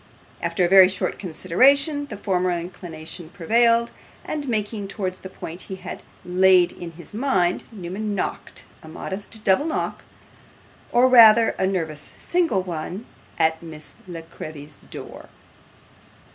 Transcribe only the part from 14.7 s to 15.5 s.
door.